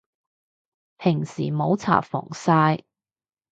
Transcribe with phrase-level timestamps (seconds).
[0.97, 2.81] 平時冇搽防曬